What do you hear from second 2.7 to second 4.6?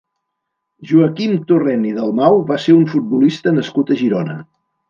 un futbolista nascut a Girona.